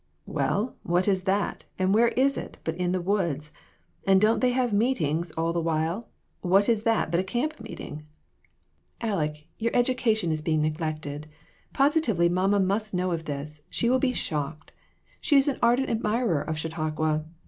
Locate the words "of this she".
13.11-13.91